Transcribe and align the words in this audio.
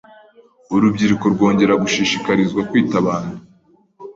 urubyiruko 0.75 1.25
rwongera 1.33 1.73
gushishikarizwa 1.83 2.61
kwita 2.69 2.95
abantu 3.03 3.33